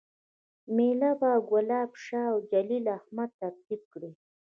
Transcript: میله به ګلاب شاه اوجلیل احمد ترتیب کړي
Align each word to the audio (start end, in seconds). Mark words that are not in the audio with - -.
میله 0.75 1.11
به 1.19 1.31
ګلاب 1.49 1.89
شاه 2.03 2.29
اوجلیل 2.35 2.85
احمد 2.97 3.29
ترتیب 3.41 3.81
کړي 3.91 4.11